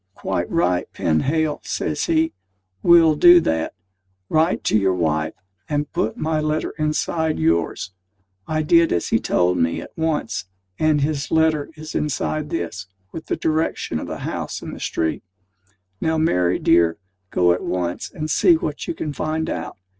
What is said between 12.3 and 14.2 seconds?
this, with the direction of